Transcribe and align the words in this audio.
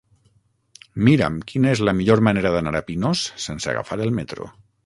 Mira'm 1.07 1.37
quina 1.51 1.69
és 1.75 1.83
la 1.89 1.95
millor 1.99 2.25
manera 2.31 2.55
d'anar 2.57 2.75
a 2.81 2.89
Pinós 2.91 3.25
sense 3.47 3.73
agafar 3.75 4.03
el 4.09 4.19
metro. 4.23 4.53